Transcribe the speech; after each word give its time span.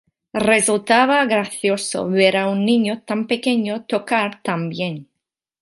Resultaba 0.51 1.17
gracioso 1.33 2.01
ver 2.09 2.35
a 2.37 2.43
un 2.53 2.65
niño 2.65 3.03
tan 3.09 3.19
pequeño 3.27 3.83
tocar 3.91 4.41
tan 4.41 4.61
bien. 4.67 4.95